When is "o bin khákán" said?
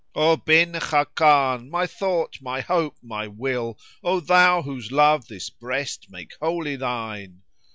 0.15-1.69